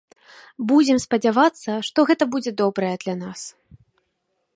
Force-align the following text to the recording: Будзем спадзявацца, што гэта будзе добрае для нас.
Будзем 0.69 0.97
спадзявацца, 1.03 1.75
што 1.89 1.99
гэта 2.11 2.23
будзе 2.37 2.51
добрае 2.65 2.95
для 3.05 3.15
нас. 3.21 3.39